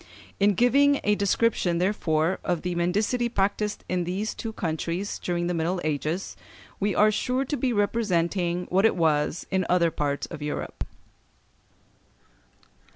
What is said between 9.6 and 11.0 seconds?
other parts of Europe.